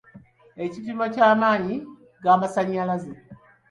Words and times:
Ekipimo 0.65 1.05
ky'amaanyi 1.13 1.75
g'amasannyalaze. 2.23 3.13